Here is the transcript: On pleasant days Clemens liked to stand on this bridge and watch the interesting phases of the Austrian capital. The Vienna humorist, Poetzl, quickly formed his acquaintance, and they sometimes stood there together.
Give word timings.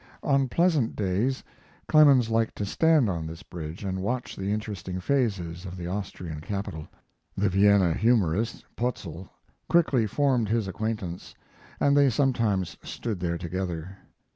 On 0.23 0.49
pleasant 0.49 0.95
days 0.95 1.43
Clemens 1.87 2.31
liked 2.31 2.55
to 2.55 2.65
stand 2.65 3.07
on 3.07 3.27
this 3.27 3.43
bridge 3.43 3.83
and 3.83 4.01
watch 4.01 4.35
the 4.35 4.51
interesting 4.51 4.99
phases 4.99 5.63
of 5.63 5.77
the 5.77 5.85
Austrian 5.85 6.41
capital. 6.41 6.87
The 7.37 7.49
Vienna 7.49 7.93
humorist, 7.93 8.65
Poetzl, 8.75 9.29
quickly 9.69 10.07
formed 10.07 10.49
his 10.49 10.67
acquaintance, 10.67 11.35
and 11.79 11.95
they 11.95 12.09
sometimes 12.09 12.77
stood 12.81 13.19
there 13.19 13.37
together. 13.37 13.95